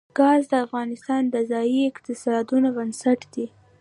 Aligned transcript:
ګاز 0.17 0.43
د 0.51 0.53
افغانستان 0.65 1.21
د 1.29 1.35
ځایي 1.51 1.81
اقتصادونو 1.91 2.67
بنسټ 2.77 3.19
دی. 3.33 3.45